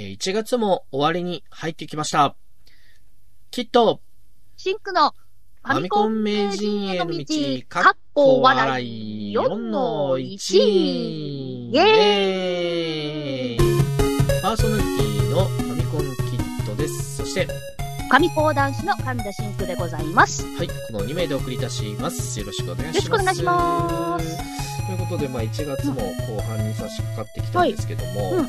[0.00, 2.36] えー1月も終わりに入ってきました。
[3.50, 4.00] きっと、
[4.56, 5.10] シンクの
[5.64, 7.24] ファミコン名人への道、
[7.68, 10.56] かっこ笑い4の1。
[10.56, 13.58] イェーイ
[14.40, 17.16] パーソナリティのファミコンキットです。
[17.16, 17.48] そして、
[18.08, 20.46] 神講男子の神田シンクでございます。
[20.56, 22.38] はい、この2名で送り出します。
[22.38, 23.10] よろしくお願いします。
[23.10, 24.67] よろしくお願いします。
[24.88, 28.46] ということで、まあ、1月も後半に差し掛かってきたんですけども、うん。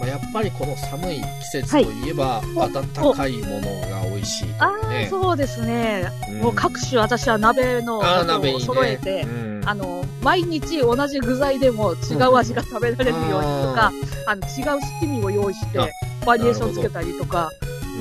[0.00, 2.08] まあ、やっぱりこの寒い季節とい。
[2.08, 4.72] えば、はい温かいものが美味しいとあ。
[5.10, 6.10] そうですね。
[6.30, 6.40] うん。
[6.40, 8.60] もう各種私は鍋の鍋いいね。
[8.64, 9.62] 揃えて、うん。
[9.66, 13.92] あの、毎日同じ具材でも違う味が食べられるようにとか、
[14.26, 15.88] あの、違う七味を用意してあ、
[16.24, 17.50] バリエーションつけたりとか、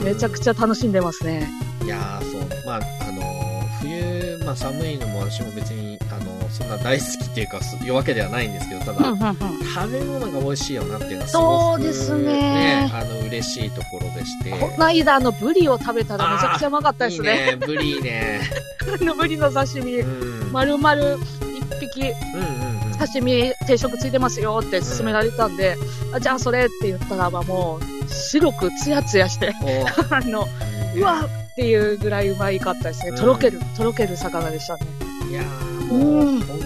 [0.02, 1.49] めちゃくちゃ楽しんでますね。
[1.84, 2.41] いやー、そう。
[2.66, 2.80] まあ、あ
[3.12, 3.52] のー
[3.82, 9.38] 冬、まあ寒いのも私も別に、あのーそんな大好きっていうか、すいうわけではないんですけど、ただ、うんうんうん。
[9.74, 14.52] 食べ物が美味しいよなっていうのはすごく、そうですねあの、嬉しいところでして。
[14.52, 17.32] この間、あの、ブリを食べたらめちゃくちゃうまかったですね。
[17.32, 18.41] いいね、ブリいいね。
[19.02, 20.05] あの、ブリの刺身う、
[20.50, 20.52] ん。
[20.52, 22.98] 丸々一匹うんうんうん。
[23.00, 25.78] 刺身定食ついてますよって勧められたんで、
[26.13, 30.48] あじゃあそれって言ったらばもう、白くツヤツヤして、お あの、
[30.96, 33.10] うわっていうぐらいうまいかったですね。
[33.12, 34.85] うんとろける、とろける魚でしたね。
[35.30, 36.60] いやー、もう、うん本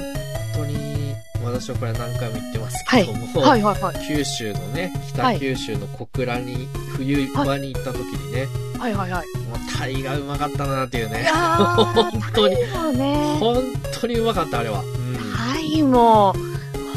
[0.53, 4.07] 当に、私はこれ何回も言ってますけども、はいはいはい。
[4.07, 8.47] 九州のね、はい北九州の小倉に、冬場に行った時にね、
[8.79, 9.27] はいはいはい。
[9.47, 11.23] もうタイがうまかったなっていういね。
[11.23, 12.55] やー、本当に
[12.97, 13.63] ね、本
[13.99, 14.81] 当にうまかった、あれは。
[14.81, 15.17] うん。
[15.53, 16.35] タイも、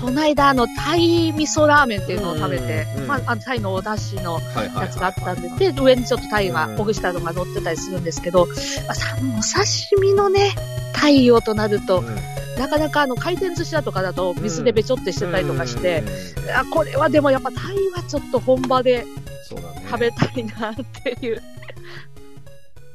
[0.01, 4.87] この間あの、タイ味噌ラーメンっていうのを食べてうんうん、まあ、あのタイのお出汁のはいはいはい。
[4.87, 8.53] やつがあったんで、で、上にちょっとタイがうん、ほぐしたのが乗ってたりするんですけど、ま
[8.93, 10.55] あさお刺身のね、
[11.01, 12.17] タイをとなると、うん
[12.59, 19.07] なかなかあの回転寿司だとかだと水でべちょってしてたりとかして、うんあこれはでもやっぱタイはちょっと本場で。
[19.89, 21.43] 食べたいなっていう、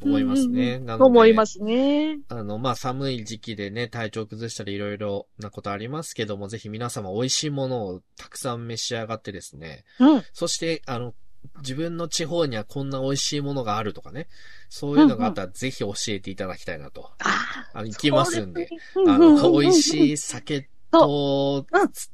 [0.02, 0.80] 思いますね。
[0.80, 2.20] なので思いますね。
[2.30, 10.24] あの、まあ、寒い時期でね、体調崩したりいろいろなことありますけども、ぜひ皆様美味しいものをたくさん召し上がってですね、うん。
[10.34, 11.14] そして、あの、
[11.60, 14.28] 自分の地方にはこんな美味しいものがあるとかね、
[14.70, 17.12] そういうのがあったらぜひ教えていただきたいなと。
[17.20, 18.70] ああの、行きますんで。
[19.08, 20.14] あの、美味しい。
[20.14, 21.66] い酒と、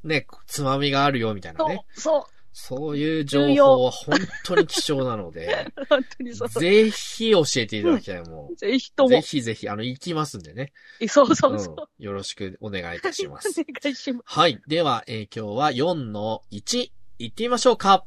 [0.03, 2.23] ね、つまみがあるよみたいなね。、そう。
[2.51, 6.49] そういう情報は本当に貴重なので、 本当にそう。
[6.49, 8.55] ぜひ教えていただきたい、もう。
[8.55, 9.21] ぜひともぜ。
[9.21, 10.73] ひぜひ、あの、行きますんでね。
[11.07, 11.75] そうそうそう。
[11.77, 13.49] うんよろしくお願いいたします。
[13.61, 14.23] お願いします。
[14.25, 14.61] はい。
[14.67, 18.05] では、えー今日は4の1、行ってみましょうか。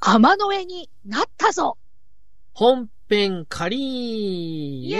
[0.00, 1.76] 天の上になったぞ
[2.54, 4.98] 本編仮イエ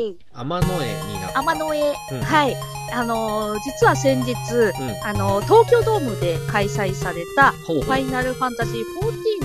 [0.00, 1.40] ーイ天の絵になった。
[1.40, 2.56] 天の上、うんはい。
[2.92, 4.34] あのー実は先日、う
[4.70, 5.04] ん。
[5.04, 7.52] あのー東京ドームで開催された。
[7.52, 8.82] ファイナルファンタジー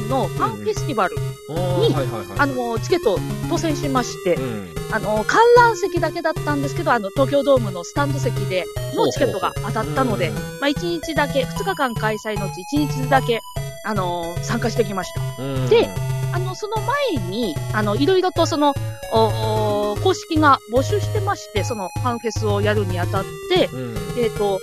[0.06, 1.16] 14のファンフェスティバル、
[1.50, 2.40] おーはいはいはい。
[2.40, 3.18] あのーチケット
[3.50, 4.83] 当選しまして、うん。
[4.94, 13.42] あのー観覧席だけだったんですけど、あの、東京ドームのスタンド席でのチケットが当たったので、うんまあ、1日だけ、2日間開催のうち1日だけ、
[13.86, 15.44] あのー参加してきました。
[15.44, 15.90] うんで、
[16.32, 18.76] あの、その前に、あの、いろいろとその、
[19.12, 23.96] 公式が募集してまして、そのファンフェスをやるにあたって、うん。
[24.18, 24.60] えっ、と、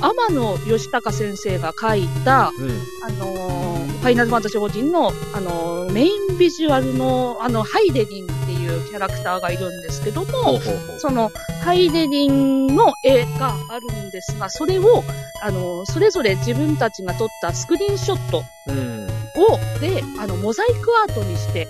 [0.00, 2.70] 天野義隆先生が書いた、うん。
[3.02, 3.66] あのー
[3.96, 8.26] ファイナルファンタジー法人の、あのーメインビジュアルの、あの、ハイデリン
[8.66, 10.60] いうキャラクターがいるんですけども。
[10.98, 11.30] その、
[11.62, 15.02] ハイデリンの絵があるんですが、それを、
[15.42, 19.06] あのーそれぞれ自分たちが撮ったスクリーンショットうん。
[19.06, 21.68] を、で、あの、モザイクアートにして、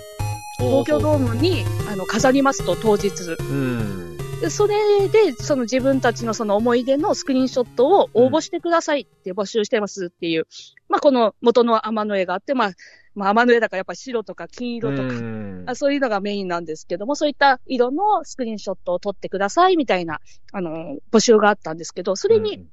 [0.59, 3.09] 東京ドームに、あの、飾りますと、当日。
[3.39, 4.17] うん。
[4.41, 10.47] でそれで、その自分たちのその思い出のスクリーンショットを応募してくださいって募集してますっていう、
[10.89, 12.71] まあ、この元の天の絵があって、まあ、
[13.17, 15.01] まあ、天の絵だからやっぱ白とか金色と
[15.65, 22.67] か、そういうのがメインなんですけども、そういった色のスクリーンショットを撮ってくださいみたいな、あの、募集があったんですけど、それに、うん。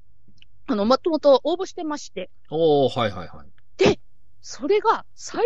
[0.67, 3.99] あの、もともと応募してまして、おー、はいはいはい。
[4.47, 5.43] それが採用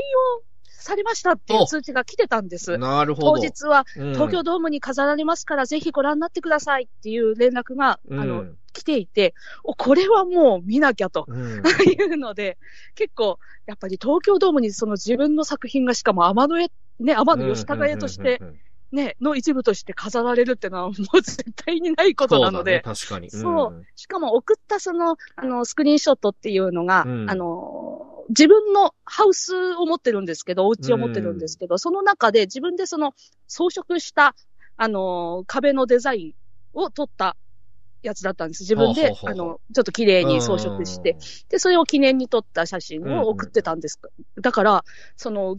[0.81, 2.77] されましたっていう通知が来てたんです。
[2.77, 3.31] なるほど。
[3.33, 9.33] 当日はうん、東京ドームに飾られますから、ぜひご覧になってくださいっていう連絡が、あの、うん来ていて、
[9.63, 11.25] お、これはもう見なきゃと。
[11.27, 11.57] うん。
[11.57, 12.57] いうので、
[12.95, 18.59] 結構、やっぱり東京ドームにその自分の作品がしかも天の絵、ね、天野義高絵としてうんうんうんうん、
[18.91, 23.29] ね、の一部として飾られるっていうのはもう絶対にないことなので、そうだね、確かに。
[23.29, 33.13] そうしかも送ったその、あの、スクリーンショットっていうのが、うんあの、自分のハウスを持ってるんですけど、お家を持ってるんですけど、その中で自分でその
[33.47, 34.35] 装飾した、
[34.77, 36.33] あの、壁のデザイン
[36.73, 37.35] を撮った
[38.01, 38.61] やつだったんです。
[38.61, 41.17] 自分であの、ちょっと綺麗に装飾して。。
[41.49, 43.99] で、それを記念に撮った写真を送ってたんです。
[44.41, 44.85] だから、
[45.17, 45.57] その、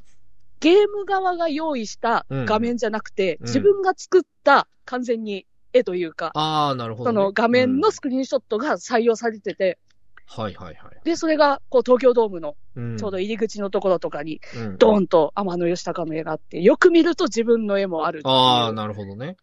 [0.60, 7.16] ゲーム側が用意した画面じゃなくて、うん自分が作った完全に絵というか、ああ、なるほどね。
[7.16, 9.78] その画面のうんスクリーンショットが採用されてて、
[10.26, 11.00] はいはいはい。
[11.02, 18.20] で、それが、こう、東京ドームのうんちょうど入り口のところとかに、うんドーンと天野義高の絵があって、よく見ると自分の絵もある。
[18.24, 19.36] ああ、いなるほどね。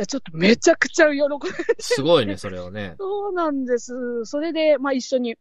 [0.00, 1.28] や、ちょっとめちゃくちゃ喜ん
[1.78, 2.94] すごいね、それはね。
[2.98, 4.24] そうなんです。
[4.24, 5.36] それで、まあ一緒に、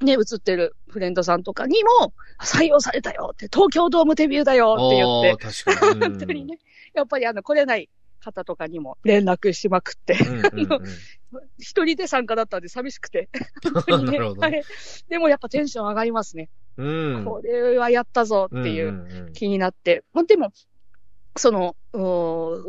[0.00, 6.00] ね、映ってるフレンドさんとかにも、採用されたよって、東京ドームデビューだよって言ああ、って、確かに。
[6.00, 6.58] 本当にね、
[6.94, 10.38] やっぱりあの、来れない方とかにも連絡しまくって、うん。
[10.38, 10.80] うんうん
[11.58, 13.28] 一人で参加だったんで寂しくて。
[13.86, 14.06] うん。
[14.06, 14.48] なるほどね。
[14.48, 14.64] はい。
[15.08, 16.50] でもやっぱテンション上がりますね。
[16.76, 17.24] うん。
[17.24, 20.02] これはやったぞっていうんんうん気になって。
[20.12, 20.52] まあでも、
[21.40, 21.74] その、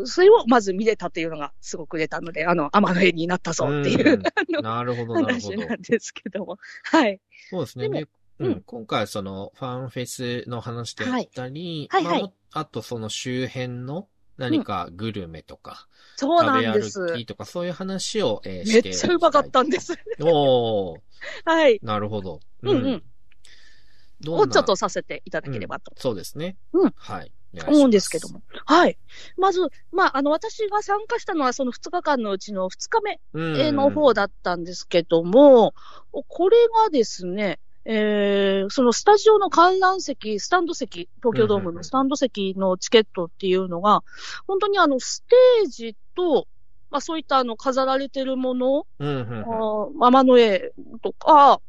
[0.06, 5.58] それをまず見れたっていうのがすごく出たので、あの、天の絵になったぞっていう、うなるほど、なるほど。
[5.58, 6.58] 話なんですけども。
[6.84, 7.20] はい。
[7.50, 7.90] そうですね。
[7.90, 8.08] でう
[8.40, 14.08] うんん、今回そのファンフェスの話であったり、はいはいはいまあとその周辺の
[14.38, 17.14] 何かグルメとか、そう食べ歩なんです。
[17.14, 19.94] きとかそういう話を、えーめしてっちゃうまかったんです。
[20.22, 21.00] おー、
[21.46, 21.80] はい。
[21.84, 22.40] なるほど。
[22.64, 23.04] うんうん。
[24.22, 26.58] どんなをちょっとさせていただければとそうですね。
[26.74, 27.32] うんはい。
[27.68, 28.30] 思うんですけど。
[28.30, 28.42] も。
[28.66, 28.98] はい。
[29.38, 33.76] まず、まあ、あの、私が参加したのはその2日間のうちの2日目うん。
[33.76, 35.74] の方だったんですけども、
[36.28, 44.04] これがですね、えー、そのスタジオの観覧席、スタンド席、東京ドームのスタンド席のチケットっていうのが、
[44.46, 46.48] 本当にあの、ステージと、
[46.92, 49.40] まあそういったあの、飾られてるもの、うんうんうん。
[49.40, 50.72] あーママの絵
[51.02, 51.60] とか、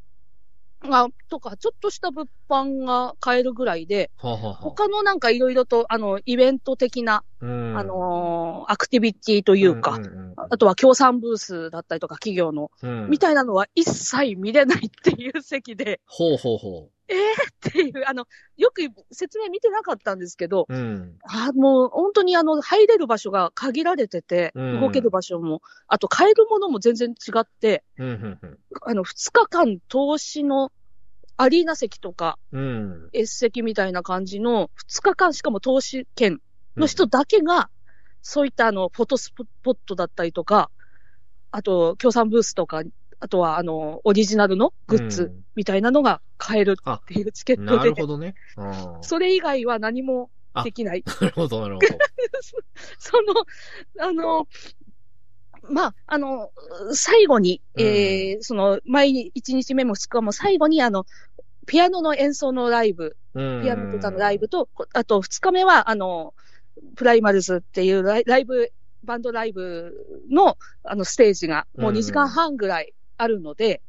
[0.90, 4.55] あとか、ちょっとした物販が買えるぐらいで、はあはあはあ。
[4.56, 7.76] 他のなんかいろいろと、あの、イベント的な、うん。
[7.76, 13.11] あのーアクティビティというか、んんうんあとは協賛ブースだったりとか企業の、うん。
[13.11, 18.26] みたいなのは一切見れないっていう席で、ほうほうほっていう、あの、
[18.56, 20.75] よく説明見てなかったんですけど、う。
[20.75, 21.19] うん。
[21.25, 30.73] あもう本当にあの、入れる場所が限られてて、うん動ける場所も、あと買えるものも全然違って、うんうんあの、2日間投資の
[31.37, 32.61] アリーナ席とか、うん。
[32.61, 32.64] う
[33.06, 33.11] ん。
[33.12, 36.38] S 席みたいな感じの2日間しかも投資券
[36.76, 37.70] の人だけが、
[38.23, 39.32] そういったあの、フォトス
[39.62, 40.70] ポットだったりとか、
[41.50, 42.82] あと、協賛ブースとか、
[43.23, 48.35] あとはあの、オリジナルのグッズみたいなのが買えるっていうチケうんットで、なるほどね。
[49.01, 50.29] それ以外は何も
[50.65, 51.05] できない。
[51.21, 51.87] なるほど、なるほど。
[52.99, 53.47] その、
[54.05, 54.49] あの、
[55.71, 56.51] まあ、あの、
[56.93, 61.07] 最後に、えーその、毎日、1日目も2日も最後に、あの、
[61.67, 66.35] ピアノの演奏のライブ、うんピアノと歌のライブと、こあと2日目は、あの、
[66.97, 68.73] プライマルズっていうライブ、
[69.05, 69.95] バンドライブ
[70.29, 72.93] の、あの、ステージが、もううん2時間半ぐらい
[73.23, 73.81] あるので、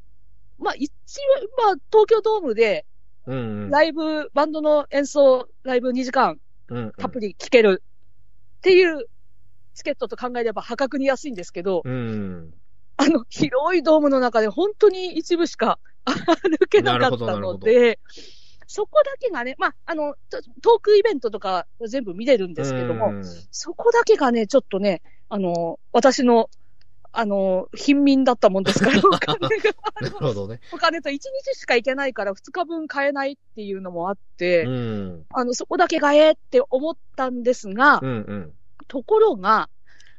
[0.59, 2.85] まあ、一応、まあ、東京ドームで、
[3.25, 3.69] うんうん。
[3.69, 6.39] ライブ、バンドの演奏、ライブ2時間、
[6.69, 7.83] うんたっぷり聴ける
[8.57, 9.05] っていう
[9.73, 12.53] チケットと考えれば破格に安いんですけど、うん。
[12.97, 17.99] あの、広いドームの中で本当に一部しか歩けなかったので、
[18.67, 26.49] そこだけがね、まあ、あの、トトークイベントとか全部見れるんですけども、うんそこだけがね、ちょっとね、あの、私の、
[27.15, 30.59] あの、貧民だったもんですから、 お金が、なるほどね。
[30.73, 31.21] お金と1日
[31.53, 35.25] しか行けないから2日分買えないっていうのもあって、うん。
[35.29, 38.53] あの、そこだけがええって思ったんですが、うんうん。
[38.87, 39.69] ところが、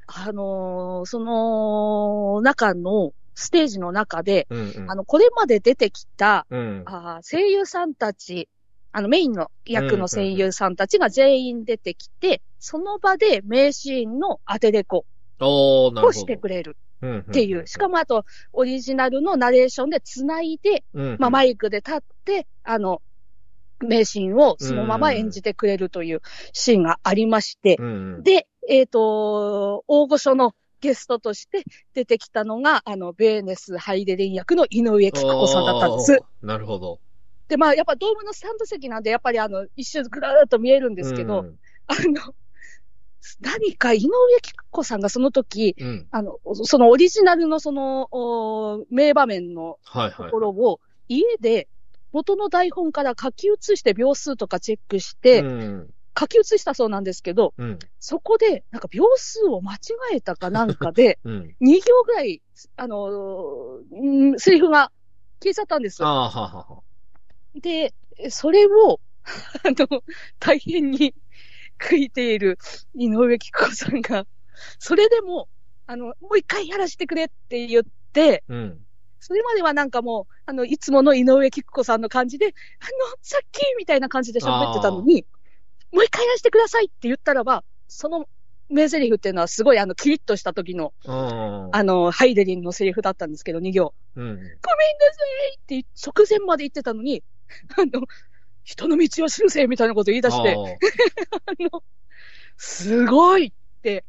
[0.07, 4.91] あのーその中の、ステージの中で、うんうん。
[4.91, 6.83] あの、これまで出てきた、うん。
[6.87, 8.49] あー声優さんたち、
[8.93, 15.05] あの、メインの役の声優さんたちが全員出てきて、その場で名シーンの当てレコ。
[16.07, 17.67] をしてくれるるっていう。
[17.67, 23.03] しかもあと、オリジナルのナレーションで繋いで、もまあ、マイクで立って、あの、
[23.81, 26.23] 名シーンをそのまま演じてくれるという
[26.53, 28.23] シーンがありまして、うんうん。
[28.23, 36.19] で、えっ、と、大御所のゲストとして出てきたのが、あの、ベーネス・ハイデリン役の井上菊子さんだったんです。
[36.43, 37.01] なるほど。
[37.49, 42.35] で、まあ、やっぱドームのスタンド席なんで、やっぱりあの、一瞬ぐらーっと見えるんですけど、うんあの、
[43.41, 44.11] 何か井上
[44.43, 46.09] 菊子さんがその時、うん。
[46.11, 49.79] あの、そのオリジナルのその、お名場面の
[50.17, 50.31] と。
[50.31, 51.69] ころを、家で
[52.13, 55.91] 元の台本から書き写して秒数とかチェックして、うん。
[56.17, 57.79] 書き写したそうなんですけど、うん。
[57.99, 59.79] そこで、なんか秒数を間違
[60.13, 61.57] えたかなんかで、 うん。
[61.61, 62.41] 2行ぐらい、
[62.77, 63.81] あの
[64.39, 64.93] セリフが
[65.43, 66.09] 消えちゃったんですあ。
[66.09, 66.83] あ、ははは。
[67.57, 67.93] で、
[68.29, 69.01] それを、
[69.65, 70.03] あの、
[70.39, 71.15] 大変に
[71.79, 72.59] 悔いている
[72.95, 74.27] 井上菊子さんが、
[74.79, 75.49] それでも
[75.87, 78.79] あの、もう一回やらせてくれって言って、うん。
[79.21, 82.53] それまではなんかもう、あの、いつもの井上貴子さんの感じで、あの、
[83.23, 85.27] さっきみたいな感じで喋ってたのに、
[85.93, 88.27] もう一回やらせてくださいって言ったらば、その
[88.69, 93.95] 名台詞っていうのはすごいあの、キリッとした時の、ああの、ハイデリンのセリフだったんですけど、2行。
[94.17, 94.25] うん。
[94.25, 94.57] ごめんなさ
[95.53, 97.23] いって直前まで言ってたのに、
[97.77, 98.07] あの、
[98.65, 101.83] 人の道を知るせみたいなこと言い出して、あ あの、
[102.57, 104.05] すごいって、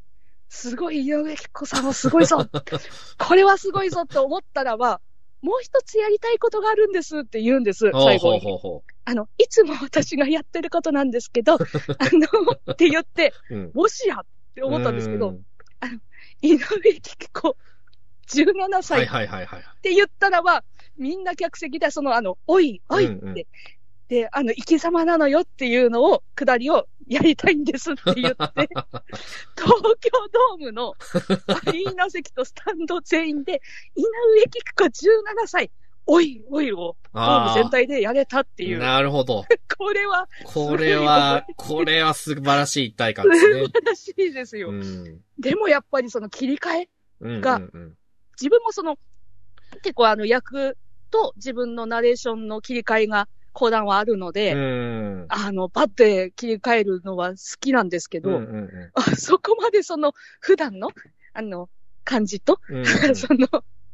[0.50, 2.48] すごい井上貴子さんはすごいぞ。
[3.20, 5.02] これはすごいぞって思ったらば、
[5.42, 8.02] もう一つやりたいことがあるんですって言うんです、あ。
[8.02, 8.40] 最後に。
[8.40, 13.56] ほうほうほあの、いつも私がやってることなんですけど、 あの、って言って、う。
[13.56, 13.72] うん。
[13.74, 15.46] もしやって思ったんですけど、うん
[16.42, 16.60] 井上
[17.02, 17.58] 貴子、
[18.28, 19.64] 17は歳っいはいはいはい。
[19.82, 20.64] て言ったらば、
[20.98, 23.46] みんな客席で、その、あの、おい、おいって、うんうん
[24.08, 28.70] で、あの、生き様なのよっていうのを、くだりをやりたいんですって言って、
[29.58, 30.94] 東京ドームの
[31.48, 33.62] アリーナ席とスタンド全員で、
[33.96, 35.72] 井上貴子17歳、
[36.08, 38.80] おい、おいを、ドーム全体でやれたっていう。
[38.80, 39.44] なるほど。
[39.78, 43.82] これはこれは、これは素晴らしい一体感素ですね晴。
[43.82, 44.70] らしいですよ。
[44.70, 45.22] うん。
[45.40, 46.90] でもやっぱりその切り替え、
[47.22, 47.98] うんがうんうん
[48.38, 49.00] 自分もその、
[49.82, 50.78] 結構あの役
[51.10, 55.26] と自分のナレーションの切り替えが、講談はあるので、うん。
[55.30, 60.92] あの、バッて切り替えるのは好きなんですけど、うんうんあ そこまでその、普段の、
[61.34, 61.70] あの、
[62.04, 62.86] 感じと、うんうん
[63.16, 63.48] その、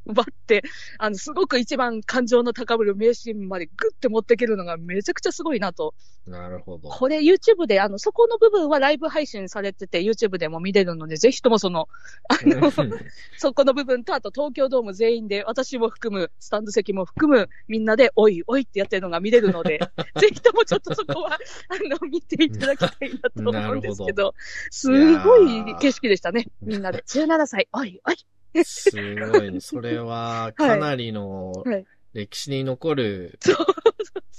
[0.06, 0.64] バッて、
[0.98, 5.94] あの、すごく一番感情の高ぶる名シーンまでグッて持っていけるのがめちゃくちゃすごいなと。
[6.28, 6.90] なるほど。
[6.90, 11.88] これ YouTube で、あの、そこの部分はライブ配信されてて YouTube でも見れるので、ぜひともその、
[12.30, 12.92] あの、うん
[13.38, 19.80] そこの部分と、あと東京ドーム全員で、私も含む、スタンド席も含む、みんなで、おいおいってやってるのが見れるので、
[20.20, 24.34] ぜひともちょっとそこは、あの、見ていただきたいなと思うんですけど、
[24.70, 24.90] す
[25.20, 27.04] ごい景色でしたね、みんなで。
[27.08, 28.16] 17歳、おいおい。
[28.64, 29.60] すごいね。
[29.60, 33.56] それは、かなりのはい歴史に残るそう、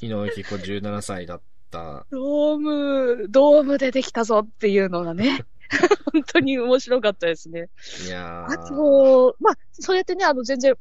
[0.02, 1.40] 井上貴子17歳だっ
[1.70, 2.06] た。
[2.10, 5.46] ドーム、ドームでできたぞっていうのがね、
[6.12, 7.70] 本当に面白かったですね。
[8.06, 8.68] いやあー。
[8.68, 10.74] と、まあ、そうやってね、あの、全然、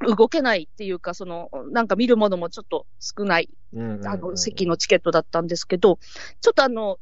[0.00, 5.98] 動けないっていうか、その、なんか見るものもちょっと少ないうんうんうんあの、席のチケットだったんですけど、
[6.40, 6.98] ちょっとあの、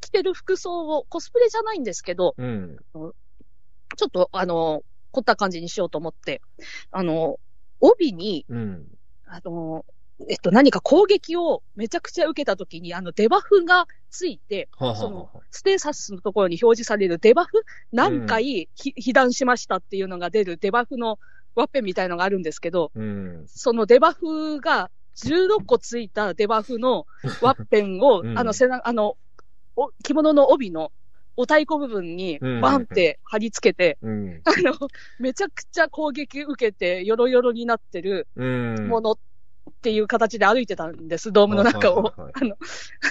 [0.00, 2.76] 着てる服装を、コスプレじゃないんですけど、うん。
[3.96, 6.40] ちょっとあの、凝った感じにしようと思って、
[6.90, 7.38] あの、
[7.80, 8.86] 帯に、うん。
[9.26, 9.84] あの、
[10.28, 21.18] えっと、何か攻撃をめちゃくちゃ受けたときに、あの、デバフがついて、はあはあはその、ステータスのところに表示されるデバフ何回ひ被弾しましたっていうのが出るデバフの
[21.54, 23.44] ワッペンみたいのがあるんですけど、うん。
[23.46, 27.06] そのデバフが16個ついたデバフの
[27.40, 29.16] ワッペンを、 うんあの、背中、あの、
[29.76, 30.90] お着物の帯の
[31.38, 34.42] お太鼓部分にうんバンって貼り付けて、うん。
[34.44, 34.88] あの、
[35.20, 38.88] めちゃくちゃ攻撃受けて、ヨロヨロになってるうん。
[38.88, 39.18] ものっ
[39.80, 42.12] ていう形で歩いてたんです、ドームの中を。
[42.16, 42.56] あの、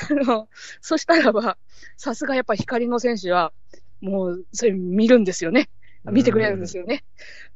[0.10, 0.50] あの、
[0.82, 1.58] そしたらば、
[1.96, 3.54] さすがやっぱ光の選手は、
[4.02, 5.70] もう、それ見るんですよね。
[6.04, 7.06] 見てくれるんですよね。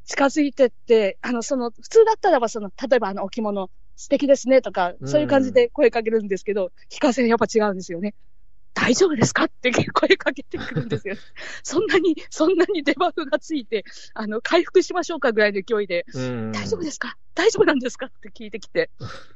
[0.05, 8.15] 近づいてって、あの、その、普通だったらば、その、例えばあの、お着物、素敵ですねとか、そういう感じで声かけるんですけど、非課線やっぱ違うんですよね。
[8.73, 9.43] 大丈夫ですか？
[9.45, 11.15] って声かけてくるんですよ。
[11.63, 16.51] そんなに、そんなにデバフがついて、あの、回復しましょうかぐらいの勢いで、うん。
[16.51, 17.17] 大丈夫ですか？
[17.35, 18.05] 大丈夫なんですか？
[18.07, 18.89] って聞いてきて、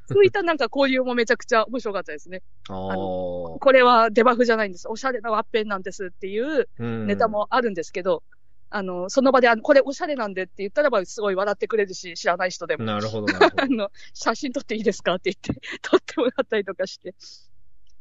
[0.07, 2.41] そういったなんか交流もめちゃくちゃ面白かったですね。
[2.67, 4.87] これはデバフじゃないんです。
[4.87, 7.27] おしゃれなワッペンなんですっていううんネタ。
[7.27, 8.23] もあるんですけど、
[8.69, 12.83] あの、その場で、あの、これおしゃれなんでって言ったらば、すごい笑ってくれるし、知らない人でも。
[12.83, 15.15] なるほど、なるほ あの、写真撮っていいですか？
[15.15, 17.15] って言って、撮ってもらったりとかして。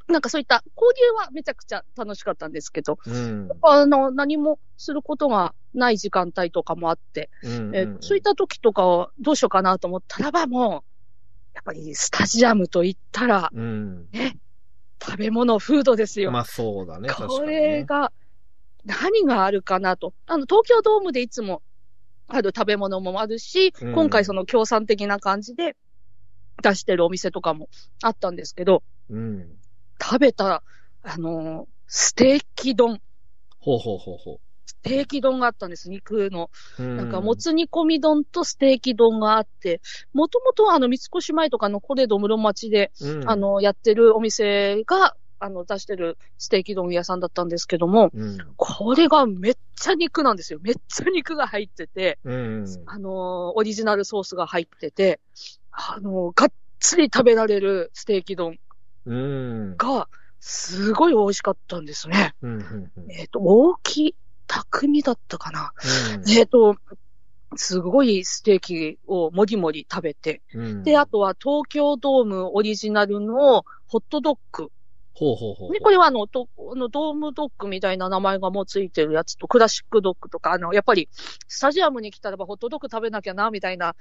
[0.09, 3.13] なんかそういった交流はめちゃくちゃ楽しかったんですけど、ど。
[3.13, 3.49] うん。
[3.63, 10.73] あの、何もすることがない時間帯とかもあって、うんえそういった時とかはどうしようかなと思ったらばもう、
[11.55, 14.09] やっぱりスタジアムと言ったら、うん。
[14.13, 14.37] ね、
[15.03, 16.31] 食べ物、フードですよ。
[16.31, 17.43] まあそうだね、こ。
[17.43, 18.13] れが、
[18.85, 20.13] 何があるかなと。
[20.27, 21.63] あの、東京ドームでいつも
[22.29, 25.77] ある食べ物もあるし、うん今回その協賛的な感じで
[26.63, 27.69] 出してるお店とかも
[28.03, 29.59] あったんですけど、うん。
[30.01, 30.63] 食べた、
[31.03, 33.01] あのーステーキ丼。
[33.61, 36.51] ほうほうほうほステーキ丼があったんです、肉の。
[36.79, 36.83] う。
[36.83, 39.81] うなんか、もつ煮込み丼とステーキ丼があって、
[40.13, 48.39] もともとはあの、三越前とかのコレド室町で、うん、あ、の、やってるお店が、あの、出してるステーキ丼屋さんだったんですけども、うん。
[48.57, 50.59] これがめっちゃ肉なんですよ。
[50.63, 52.65] めっちゃ肉が入ってて、うん。
[52.87, 55.21] あのーオリジナルソースが入ってて、
[55.71, 58.59] あのーがっつり食べられるステーキ丼うん。
[59.77, 60.09] が、
[60.41, 62.35] すごい美味しかったんですね。
[62.43, 62.53] うん。
[62.59, 63.11] うん。
[63.11, 64.15] えっ、と、大きい、
[64.47, 65.73] 匠だったかな。
[66.15, 66.77] うんえっ、と、
[67.57, 74.71] すごいステーキをもりもり食べて、うんで、あとは東京ドームオリジナルのホットドッグ。
[75.15, 75.73] ほうほうほう。
[75.73, 81.09] で、これはあの、とあのドームドッグみたいな名前がもうついてるやつと、クラシックドッグとか、あの、やっぱり、
[81.47, 83.95] スタジアムに来たらばホットドッグ食べなきゃな、みたいな、あ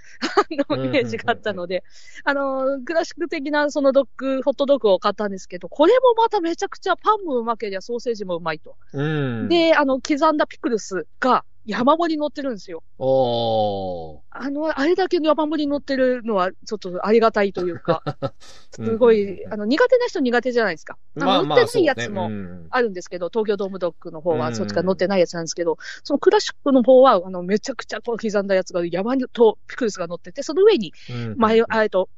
[0.50, 1.84] の、うんイメージがあったので、
[2.24, 8.76] あの、クラシック的なそのドッグ、ホットドッグを買ったんですけど、これもまためちゃくちゃパンもうまけりゃソーセージもうまいと。
[8.94, 12.84] うん。、で、あの、刻んだピクルスが山盛り乗ってるんですよ。
[12.98, 14.20] おー。
[14.32, 18.04] あの、あれだけの山盛り乗ってるのは、ちょっとありがたいというか、
[18.72, 20.98] すごい、あの、苦手な人苦手じゃないですか。
[21.18, 22.68] あの、乗ってないやつもも。
[22.70, 32.10] あるんですけど、東京ドームドッグの方はうんそっちが乗ってないやつなんですけど、そのクラシックの方は、あの、めちゃくちゃこう刻んだやつが山とピクルスが乗ってて、その上に、うんマヨ、えっと、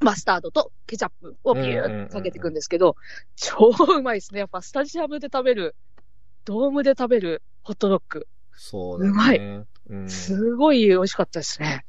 [0.00, 2.96] マスタードとケチャップをビューッとかけていくんですけど、
[3.36, 4.40] 超うまいですね。
[4.40, 5.74] やっぱスタジアムで食べる、
[6.44, 8.26] ドームで食べるホットドッグ。
[8.56, 9.10] そうだね。
[9.10, 10.08] うまいうん。
[10.08, 11.84] すごい美味しかったですね。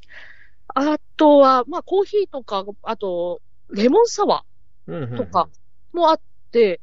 [0.73, 5.49] あとは、まあコーヒーとか、あと、レモンサワーとか
[5.93, 6.19] もあっ
[6.51, 6.81] て、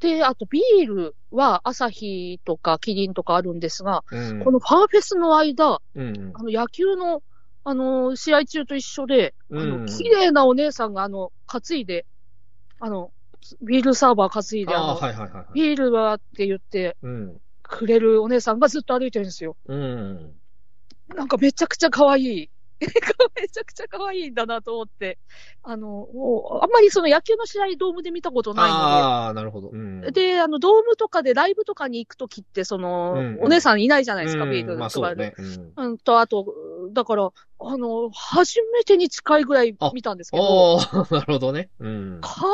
[0.00, 7.22] で、あとビールは朝日とかキリンとかあるんですが、うん、このファーフェスの間、うんあの野球の、
[7.64, 12.04] あの、試合中と一緒で、あうんの、綺麗なお姉さんが、あの、担いで、
[12.80, 13.12] あの、
[13.62, 15.46] ビールサーバー担いで、あの、はいはいはいはい。
[15.54, 17.41] ビールはって言ってうん。
[17.72, 19.56] くれるお姉さんがずっと歩いてるんですよ。
[19.66, 20.34] うん。
[21.08, 22.50] なんかめちゃくちゃ可愛い。
[22.86, 25.18] めちゃくちゃ可愛いんだなと思って。
[25.62, 29.70] あの、もうあんまりその野球の試合ドームで見たことないのああ、なるほど。
[29.70, 30.00] うん。
[30.00, 30.10] で。
[30.10, 35.34] で、あの、ドームとかでライブとかに行くときって、その、うんお姉さんいないじゃないですか、うんビールまあとかで。
[35.36, 35.72] そうだね。
[35.76, 35.86] うん。
[35.86, 36.46] うんと、あと、
[36.92, 41.70] だから、あの、初めてに近いぐらい見たんですけど、おー、 なるほどね。
[41.78, 42.18] うん。
[42.20, 42.44] 可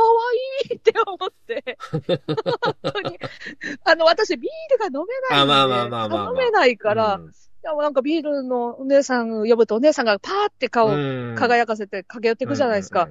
[0.70, 1.78] 愛いって思って、
[2.62, 3.18] 本当に。
[3.84, 7.32] あの、私、ビールが飲めないんで、あまあまあまあまあまあ飲めないから、うん
[7.76, 13.08] なんかビールのお姉さん呼ぶとお姉さんがパーって顔うん輝かせて駆け寄っていくじゃないですか。。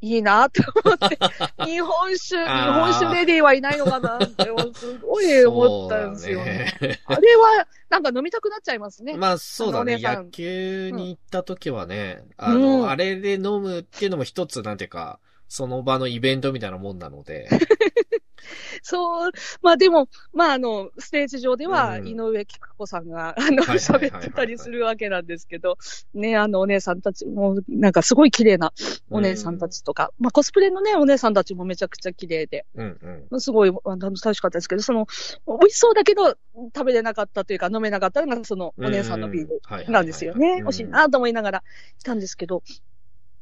[0.00, 1.18] いいなって思って、
[1.66, 6.72] 日本酒、日本酒レディーはいないのかなって、すごい思ったんですよね。
[6.80, 9.16] ねあれは、なんか飲みたくなっちゃいますね。
[9.16, 9.98] まあそうだね。
[10.00, 17.48] 野球に行った時はね、あの、うんあれで飲むっていうのも一つ、なんていうか、その場のイベントみたいなもんなので。
[18.82, 25.76] そう、まあでも、まああの、ステージ上では、うん井上菊子さんが、あの、喋ってたりするわけなんですけど、
[26.14, 28.72] ね、あの、お姉さんたちも、なんかすごい綺麗な
[29.10, 33.40] お姉さんたちとか、まあコスプレのね、お姉さんたちもめちゃくちゃ綺麗で、うんうん。
[33.40, 35.06] すごいあの楽しかったですけど、その、
[35.46, 36.36] 美味しそうだけど、
[36.74, 40.58] 食べれなかったというか、飲めなかったのが、その、お姉さんのビールルなんですよね。
[40.58, 41.64] 欲しいなと思いながら
[41.98, 42.62] 来たんですけど。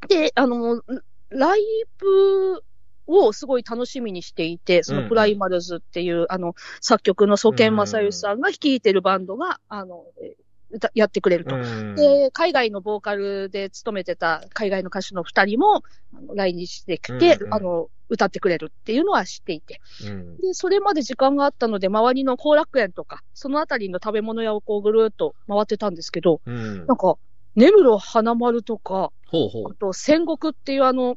[0.09, 0.83] で、あの、
[1.31, 1.61] ライ
[1.99, 2.63] ブ
[3.07, 10.37] をすごい楽しみにしていて、そのプライマルズっていう、あの、作曲の曽見正義さんが率いてるバンドが、あの、え
[10.71, 11.57] 歌やってくれると。
[11.57, 11.95] うん。
[11.95, 15.83] で、海外のボーカルで勤めてた海外の歌手の二人も
[16.35, 17.55] 来日してきて、うんうん。
[17.55, 19.81] あの、歌ってくれるっていうのは知っていて。
[20.05, 20.37] うん。
[20.38, 26.87] で、それまで時間があったので、周りの後楽園とか、そのあたりの食べ物屋をこうぐるーっと回ってたんですけど、うん。
[26.87, 27.16] なんか、
[27.55, 31.16] 根室花丸とか、ほうほあと戦国っていうあの、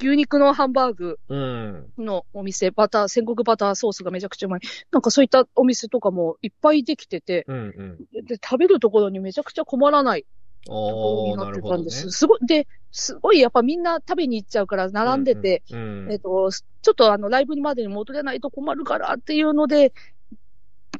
[0.00, 1.34] 牛肉のハンバーグう。
[1.34, 2.04] うん。
[2.04, 4.60] のお店、バター、戦国バターソースがめちゃくちゃうまい。
[4.90, 8.24] なんかそういったお店とかもいっぱいできてて、うんうん。
[8.24, 10.26] で、食べるところにめちゃくちゃ困らない
[10.66, 10.86] ところ
[11.22, 11.62] おー、になって。
[11.62, 12.10] たんです。
[12.10, 19.92] すごい、で、すごいやっぱみんな食べに行っちゃうから並んでて、うん、えっ、と、ちょっとあの、ライブにまでに戻れないと困るからっていうので、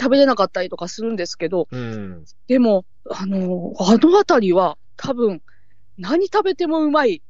[0.01, 2.25] 食べれなかったりとかするんですけど、うん。
[2.47, 5.43] でも、あの、あのあたりは多分、
[5.99, 7.21] 何食べてもうまいうん。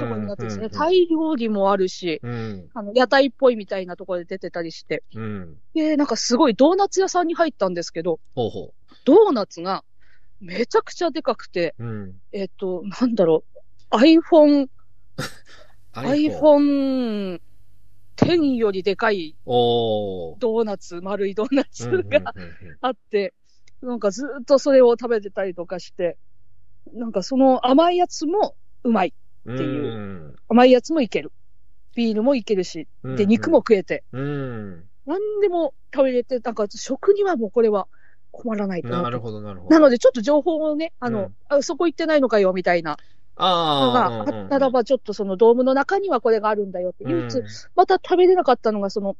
[0.00, 0.66] ところになってですね。
[0.66, 2.70] うんタイ料理もあるし、うん。
[2.74, 5.02] あの、屋台っぽいみたいなところで出てたりして。
[5.14, 5.56] うん。
[5.74, 9.84] で、なんかすごいドーナツ屋さんに入ったんですけど、ほうほドーナツが
[10.40, 11.84] めちゃくちゃでかくて、う。
[11.84, 12.14] うん。
[12.32, 13.44] えっ、と、なんだろ
[13.92, 14.68] う、iPhone、
[15.94, 17.40] iPhone
[18.16, 19.36] 10よりでかい。
[20.38, 22.34] ドーナツ、丸いドーナツが
[22.80, 23.34] あって、
[23.82, 26.16] なんかずっとそれを食べてたりとかして、
[26.92, 29.14] なんかその甘いやつもうまい。
[29.46, 29.54] うん。
[29.54, 31.32] っていう甘いやつもいける。
[31.94, 33.16] ビールもいけるし、うん。
[33.16, 33.58] で、肉も。
[33.58, 34.84] 食えて、うん。
[35.06, 37.86] 何でも食べれて、なんか食にはもうこれは
[38.32, 38.88] 困らないと。
[38.88, 39.74] なるほど、なるほど。
[39.74, 42.96] なので、ちょっと情報をね、あの、うんあそこ行ってないのかよ、みたいなの
[43.36, 44.40] あがあ。
[44.42, 47.04] あったらば、ちょっとそのドームの中にはこれがあるんだよって。
[47.04, 47.42] うん、唯一、
[47.76, 49.16] また食べれなかったのが、その、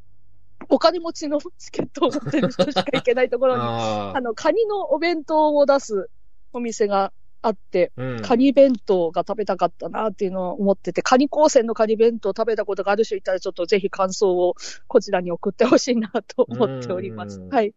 [0.69, 6.09] お金持ちのチケットを持ってる人しか行けないところに、 ああの、カニのお弁当を出す
[6.53, 7.13] お店が
[7.45, 8.03] あって、あ。
[8.03, 8.23] うん。
[8.23, 14.55] カニ弁当が食べたかったなっていうのを思ってて、カニ高専のカニ弁当を食べたことがある人いたら、ちょっとぜひ感想を
[14.87, 17.49] こちらに送ってほしいなと思っておりますうん。
[17.51, 17.75] はい。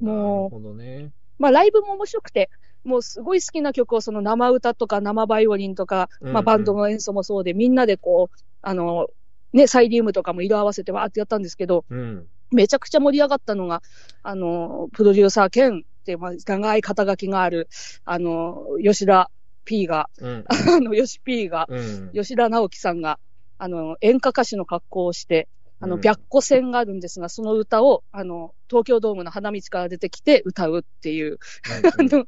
[0.00, 1.12] もうね。
[1.38, 2.50] まあ、ライブも面白くて、
[2.84, 9.06] もうすごい好きな曲をその生歌とか生バイオリンとか、うんうんまあ、バンドの演奏もそうで、みんなでこう、あの、
[9.52, 12.26] ね、サイリウムとかも色合わせてわーってやったんですけど、うん。
[12.50, 13.82] めちゃくちゃ盛り上がったのが、
[14.22, 15.84] あの、プロデューサー兼
[16.16, 17.68] まあ、長い肩書きがある、
[18.04, 19.30] あの、吉田
[19.64, 20.44] P が、うん。
[20.48, 22.10] あの、吉 P が、うん。
[22.14, 23.18] 吉田直樹さんが、
[23.58, 25.48] あの、演歌歌手の格好をして、
[25.80, 31.38] あの、うん白虎戦があるんですが、その歌を、あの、東京ドームの花道から出てきて歌うっていう、
[31.98, 32.26] あの、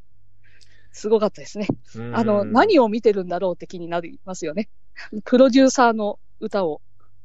[0.92, 1.66] すごかったですね。
[1.96, 4.68] うんあの、何を見てるんだろうって気になりますよね。
[5.24, 6.80] プロデューサーの歌を、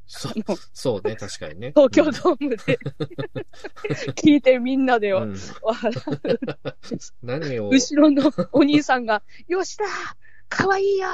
[0.06, 0.28] そ
[0.72, 1.72] そうね、確かにね。
[1.74, 2.56] 東京ドームで
[4.14, 5.96] 聞いてみんなでうん笑う。
[7.22, 9.84] 何を、後ろのお兄さんが、吉田
[10.48, 11.08] かわいいよ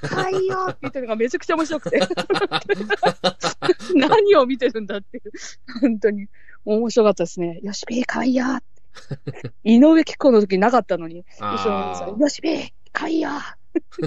[0.00, 2.00] かわいいよって言ってるのがめちゃくちゃ面白くて。
[3.94, 5.32] 何を見てるんだっていう。
[5.80, 6.28] 本当に。
[6.64, 7.60] 面白かったですね。
[7.62, 8.44] よしぴーかわいいよ
[9.64, 13.30] 井上貴子の時なかったのに、後ろのお兄さん、よしぴーかわいいよ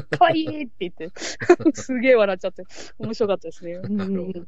[0.09, 1.11] かわいいって言って、
[1.73, 2.63] すげえ笑っちゃって、
[2.99, 3.73] 面白かったですね。
[3.73, 4.47] う んなるほどね。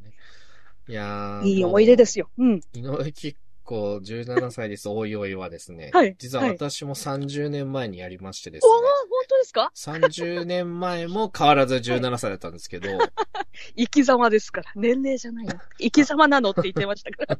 [0.90, 2.30] いやーいい思い出ですよ。
[2.38, 2.62] うん。
[2.74, 4.88] 井上貴子17歳です。
[4.88, 5.92] おいおいはですね。
[5.94, 8.88] はい実ははい私も30年前にやりましてですおー、ね。
[9.10, 12.90] 本当ですか？30年前も変わらず17歳だったんですけど、
[13.76, 14.72] 生き様ですから。
[14.76, 15.54] 年齢じゃないの。
[15.78, 17.40] 生き様なのって言ってましたから。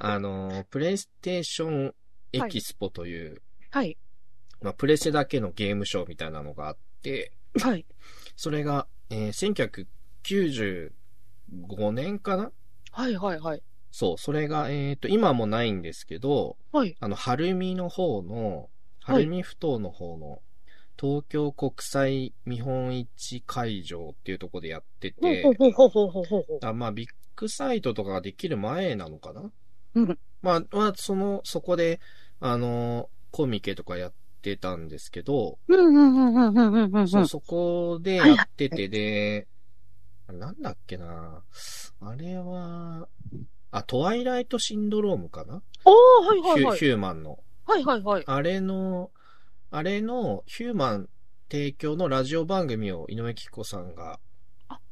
[0.00, 1.94] あの、プレイステーション
[2.32, 3.96] エキスポという、はい。
[4.62, 6.80] まあ、プレステだけのゲームショーみたいなのがあって、
[7.60, 7.86] はい。
[8.36, 9.80] それが、えー
[10.22, 12.52] 1995年かな？
[12.92, 13.62] はいはいはい。
[13.90, 16.96] そう、それが、えっ、と、今はもうないんですけど、はい。
[17.00, 18.68] あの、晴海の方の、
[19.02, 20.42] はい晴海ふ頭の方の、
[21.00, 25.42] 東京国際見本市会場っていうところでやってて。
[26.62, 29.50] あまあ、ビッグサイトとかができる前なのかな？
[29.94, 30.18] うん。
[30.42, 32.00] まあ、まあ、その、そこで、
[32.38, 35.58] あの、コミケとかやってたんですけど。
[37.06, 39.46] そう、そこでやってて、で、
[40.32, 41.42] なんだっけな
[42.00, 43.08] あれは、
[43.70, 46.78] あ、トワイライトシンドロームかな、おー、はいはいはい。
[46.78, 47.38] ヒュヒューマンの。
[47.66, 48.24] はいはいはい。
[48.26, 49.10] あれの、
[49.70, 51.08] あれのヒューマン
[51.50, 54.18] 提供のラジオ番組を井上貴子さんが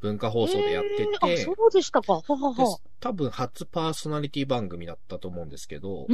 [0.01, 2.15] 文化放送でやってえーそうでしたか。
[2.15, 2.79] ははでは。
[3.01, 6.07] 多分初パーソナリティ番組だったと思うんですけど。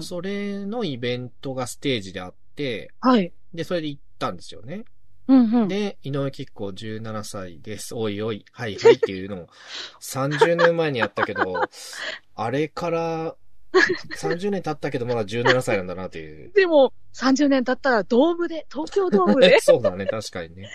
[0.00, 3.32] それのイベントがステージであって、はい。
[3.54, 4.84] で、それで行ったんですよね。
[5.28, 5.68] うんうん。
[5.68, 7.94] で、井上貴子17歳です。
[7.94, 9.48] おいおい、はいはいっていうのを
[10.00, 11.62] 30年前にやったけど、
[12.34, 13.36] あれから
[14.18, 16.52] 30年経ったけどまだ17歳なんだなっていう。
[16.54, 20.70] でも、30年経ったらドームで、東京ドームで、そうだね、確かにね。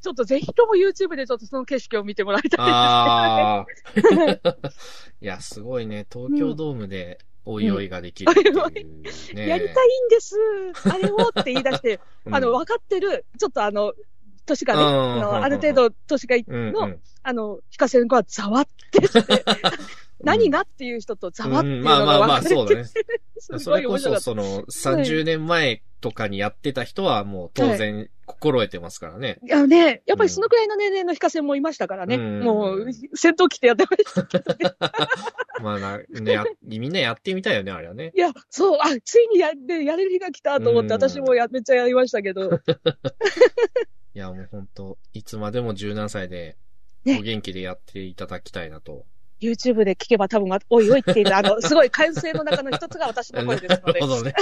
[0.00, 2.64] ちょっとぜひとも YouTube でちょっとその景色を見てもらいたいですね。
[2.72, 3.66] あ
[4.44, 4.70] あ。
[5.20, 6.06] いや、すごいね。
[6.10, 7.18] 東京ドームで
[7.48, 7.88] おいおい。
[7.88, 9.48] ができるっていうね。
[9.48, 10.36] やりたいんです。
[10.84, 12.34] あれをって言い出して、うん。
[12.34, 13.94] あの、分かってる、ちょっとあの、
[14.44, 14.88] 年がね、うん。
[14.88, 19.06] あの、ある程度年がいの、うんうんあの、非課税の子はざわって。
[19.06, 19.44] して、
[20.22, 22.06] 何がっていう人とざわっていうのがうん。
[22.06, 22.84] まあまあまあ、分かれてそうだね。
[23.38, 24.20] すそれこそ。
[24.20, 29.38] その、30年前とかにやってた人はもう当然心得てますからね。
[29.42, 32.16] いやね、やっぱりそのくらいの年齢の非課税もいましたからね。
[32.16, 34.76] うんもう、戦闘機ってやってましたけどね。
[35.62, 38.12] まあな、ね、やみんなやってみたいよね、あれはね。
[38.14, 42.50] いや、そう、あ、ついにやでやれる日が来たと思って、うん私もや、めっちゃやりましたけど。
[44.14, 46.56] いや、もう本当いつまでも17歳で、
[47.04, 49.06] ねお元気でやっていただきたいなと。
[49.40, 54.00] YouTube で聞けば多分、おいおいっていう、 あの、すごい完成の中の一つが私の声ですのでなる。
[54.00, 54.34] ほどね。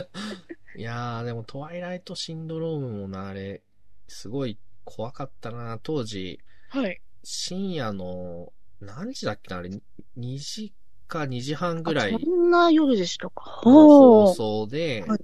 [0.76, 3.62] いやー、でも、トワイライトシンドロームもな、あれ、
[4.08, 5.78] すごい怖かったな。
[5.82, 7.00] 当時、はい。
[7.22, 9.70] 深夜の、何時だっけな、あれ、
[10.18, 10.74] 2時
[11.06, 13.62] か2時半ぐらいあそんな夜でしたか。
[13.64, 15.20] の放送で、はい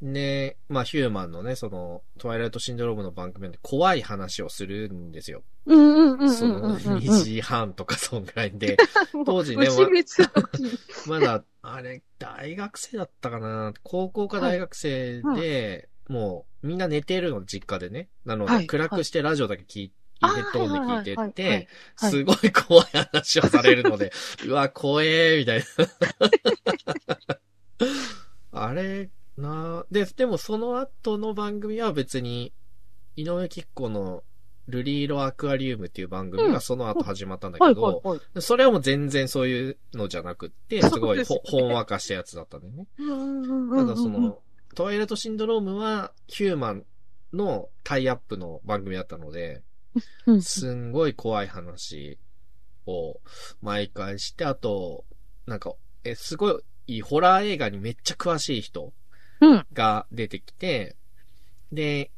[0.00, 5.42] で、まあ、ヒューマンのね、その、トワイライトシンドロームの番組で怖い話をするんですよ。
[5.66, 6.76] うんうんうんその、うんうんうん。
[6.98, 8.76] 2時半とかそんぐらいで、
[9.26, 9.68] 当時ね
[11.06, 18.08] まだ、あれ、大学生だったかな高校か大学生で、もう、みんな寝てるの、実家でね。
[18.24, 21.42] なので、はい暗くしてラジオだけ聞いあヘッドホンで聞いてはいはいはいはいて、
[21.96, 24.12] はいすごい怖い話をされるので、
[24.46, 25.64] うわ、怖えー、みたい
[27.28, 27.38] な。
[28.60, 32.52] あれ、なで、でもその後の番組は別に、
[33.16, 34.24] 井上貴子の
[34.66, 38.42] ルリーロアクアリウムっていう番組うんがその後始まったんだはいけど、はいはい。
[38.42, 42.86] それはもう全然そういうのじゃなくって、すごいほほんわかしたやつだったんだよね。
[42.96, 44.40] ただその、
[44.74, 46.84] トワイライトシンドロームはヒューマン
[47.32, 49.62] のタイアップの番組だったので、
[50.26, 52.18] うんすんごい怖い話
[52.86, 53.20] を
[53.62, 55.04] 毎回して、あと、
[55.46, 55.74] なんか、
[56.04, 58.92] え、すごいいホラー映画にめっちゃ詳しい人うん。
[59.72, 60.96] が出てきて、
[61.72, 62.10] で、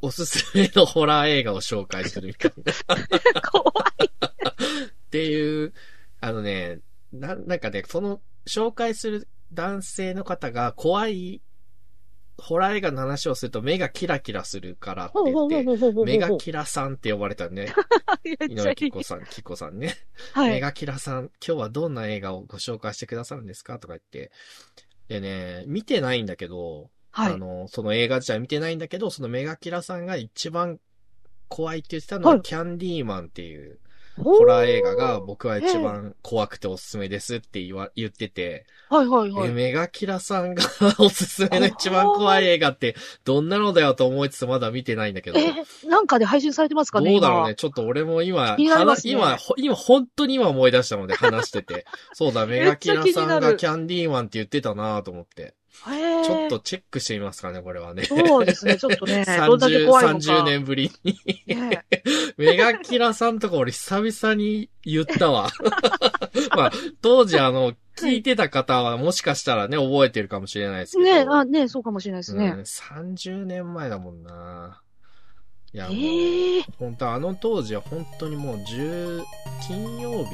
[0.00, 3.42] おすすめのホラー映画を紹介するみたいな。
[3.50, 4.06] 怖い。
[4.06, 5.72] っていう、
[6.20, 6.80] あのね、
[7.12, 11.42] な、なんかね、その、紹介する男性の方が怖い、
[12.40, 16.04] ホラー映画の話をすると目がキラキラするからって言って、ほうほうほうほう。
[16.04, 17.74] メガキラさんって呼ばれたね。
[18.24, 18.76] 井 上めっちゃいい。
[18.76, 19.96] キコさん、キコさんね。
[20.34, 20.50] はい。
[20.50, 24.30] メガキラさん、今日はどんな映画をご紹介してくださるんですかとか言って。
[25.08, 27.36] でね、見てないんだけど、はいあ。
[27.36, 30.78] の、その映画自体見てないんだけど、そのメガキラさんが一番
[31.48, 33.80] 怖いって言ってたのは、はいキャンディーマンっていう
[34.22, 39.50] ホホラー映画が僕は一番怖くておすすめですって言わ、言ってて、はいはいはい。
[39.50, 40.62] えメガキラさんが
[40.98, 45.38] おすすめの一番怖い映画ってどんなのだよと思いつつまだ見てないんだけど。
[45.38, 45.52] え、
[45.86, 47.54] なんかで配信されてますかね今どうだろうね。
[47.54, 48.64] ちょっと俺も今、ね
[49.04, 51.84] 今、ほ今、本当に今思い出したので話してて。
[52.12, 55.54] そうだ、 メガキラさんがキャンディーマンって言ってたなと思って。
[56.24, 58.04] ちょっとチェックしてみますかね、これはね。
[58.04, 60.16] そうですね、ちょっとね、 どんだけ30、怖いのか。
[60.18, 61.18] 30年ぶりに。
[61.46, 61.84] ね
[62.36, 65.50] メガキラさんとか俺久々に言ったわ。
[66.56, 71.04] まあ、当時あの、聞いてた方はもしかしたらね、覚えてるかもしれないですけど。
[71.04, 72.52] ねあ、ねそうかもしれないですうん、ね。
[72.64, 74.80] 30年前だもんな。
[75.72, 79.22] いや、もう、ええ本当あの当時は本当にもう10、
[79.66, 80.30] 金曜日？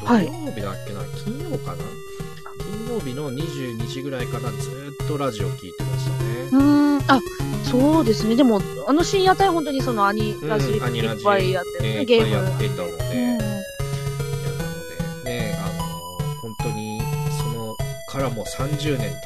[0.00, 1.84] 土はい曜日だっけな、金曜かな？
[2.62, 6.30] 金曜日の22時ぐらいからずーっとラジオ聞いてましたね。
[6.52, 6.60] うー
[6.98, 7.20] ん、あ、
[7.70, 8.36] そうですね。
[8.36, 12.24] でも、あの深夜帯本当にそのアニラジうんアニラっぱいやってるね、ね、いっゲーム。
[12.24, 15.72] ぱいやってたので、うんいや、なので、ね、あの、
[16.42, 17.00] 本当に、
[17.42, 17.76] その、
[18.08, 19.22] からもう30年経って、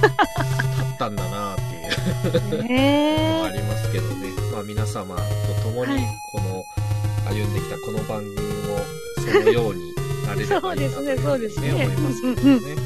[0.00, 0.06] 経
[0.94, 4.30] ったんだなっていうのはあねりますけどね。
[4.52, 5.22] まあ皆様と
[5.64, 6.64] 共にはい、この、
[7.28, 8.34] 歩んできたこの番組
[8.68, 8.78] も、
[9.18, 9.92] そのように
[10.30, 12.76] なれればいいなというふうにそうですねね、そうですね思いますけどね。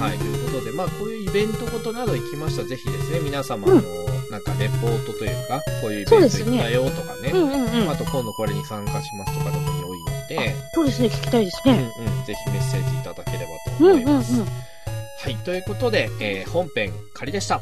[0.00, 3.82] はい、ということで、まあこういうイベントごとなど行きましたら、ぜひですね、皆様、あの、
[4.30, 7.90] なんかレポートというか、こういうイベント行ったよとかね、うんうんうん。
[7.90, 11.86] あと今度これに参加しますとかでも良いので、そうですね、聞きたいですうんうんね。、
[12.26, 13.44] ぜひメッセージいただければ
[13.78, 14.02] とうんうんうん。
[14.02, 14.40] 思います。
[14.42, 17.60] はい、ということで、えー本編仮でした。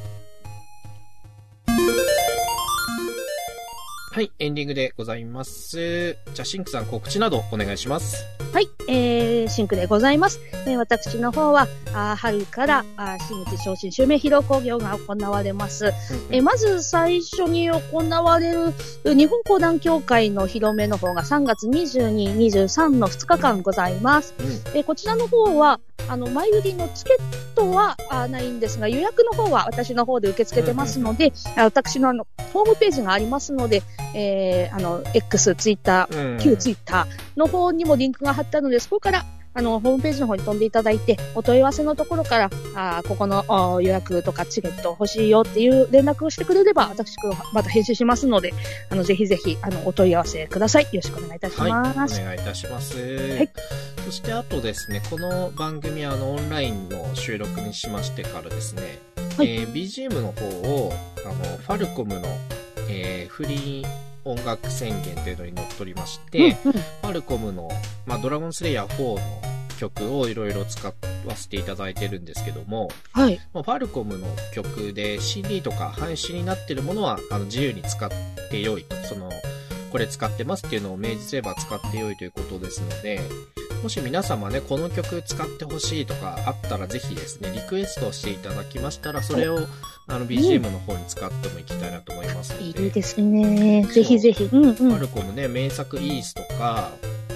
[4.18, 6.11] はい、エンディングでございます。
[6.11, 8.26] じゃあ、シンクさん告知などお願いします。
[8.52, 10.40] はい、えー、シンクでございます。
[10.66, 15.92] えー私の方は、あー春から、あー真打昇進襲名披露興行が行われます。
[16.33, 17.81] えーまず最初に行
[18.24, 18.72] われる
[19.04, 24.35] 日本講談協会の広めの方が3月22、23の2日間ございます。
[24.40, 27.96] うんえーこちらの方は、あの、前売りのチケットは
[28.30, 33.82] ないんですが、予約の方は私の方で受け付けてますので、あ私のあの、ホームページがありますので、
[34.14, 47.16] えーあの、X、ツイッター、うん旧ツイッターの方にもリンクが貼ってあるので、そこから、あの、ホームページの方に飛んでいただいて、お問い合わせのところから、あーここの予約とかチケット欲しいよっていう連絡をしてくれれば、私、
[47.52, 48.52] また返信しますので、
[48.90, 50.84] あの、ぜひぜひ、あの、お問い合わせください。
[50.84, 52.20] よろしくお願いいたしはい、ます。
[52.20, 52.96] お願いいたします。
[52.98, 53.48] い
[54.08, 58.98] そしてあとですね、この番組はあのオンラインの収録にしましてからですね、
[59.36, 60.94] はいえー BGM の方を、
[61.26, 62.26] あの、ファルコムの、
[62.88, 63.88] えーフリー
[64.24, 67.68] 音楽宣言というのに載っておりまして、うんうんファルコムの、
[68.06, 69.20] まあ、ドラゴンスレイヤー4の
[69.78, 70.94] 曲をいろいろ使わ
[71.36, 73.38] せていただいてるんですけども、はい。
[73.52, 78.08] まあファルコムの曲で CD とか配信になってるものはあの自由に使っ
[78.50, 79.30] てよいと、その、
[79.92, 83.20] これ使ってますっていうのを明示すれば使ってよいということですので、
[83.82, 89.58] もし皆様ね、この曲使ってほしいとかあったらぜひですね、リクエストしていただきましたら、それを
[90.08, 93.84] あの BGM の方に使ってもいきたいなと思いますので、いいですね。
[93.84, 94.44] ぜひぜひ。
[94.44, 95.00] うんうん。
[95.00, 96.90] ルコムね、名作イースとか、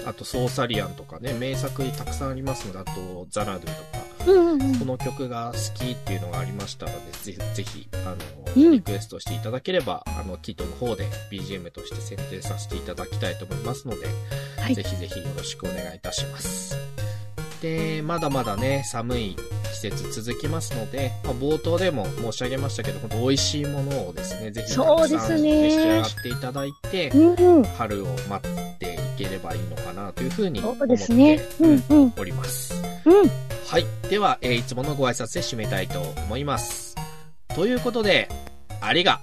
[0.05, 8.17] あとソーサリアンとかね、名作たくさんありますので、あとザラドゥとか、うんうんうんこの曲が好きっていうのがありましたので、ぜひ、ぜひ、あの、
[8.57, 14.07] うんリクエストしていただければ、あの、キットの方で BGM として選定させていただきたいと思いますので、
[14.63, 16.77] はいぜひぜひよろしくお願いいたします。
[17.61, 19.37] で、まだまだね、寒い
[19.73, 27.63] 季節続きますので、まあ、冒頭でも申し上げましたけど、本当美味しいものをですね、ぜひたそうくさんですね召し上がっていただいて、うんうん。
[27.65, 31.41] 春を待っていければいいのかなというふうに思ってですね。
[31.61, 32.13] うんうん。
[32.17, 32.75] おります。
[33.05, 33.29] うん。
[33.67, 33.87] はい。
[34.11, 36.97] では、えーいつものご挨拶で締めたいと思います。
[37.55, 38.29] ということで、
[38.81, 39.21] ありが、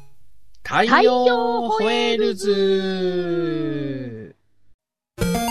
[0.63, 4.08] 太陽ホエールズ
[5.19, 5.48] Thank you.